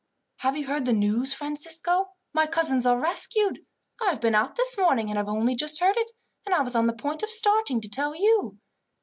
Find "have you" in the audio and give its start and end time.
0.37-0.65